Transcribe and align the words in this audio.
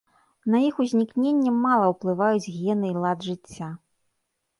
На 0.51 0.59
іх 0.67 0.77
узнікненне 0.83 1.51
мала 1.65 1.85
ўплываюць 1.91 2.51
гены 2.61 2.89
і 2.95 3.03
лад 3.05 3.19
жыцця. 3.29 3.67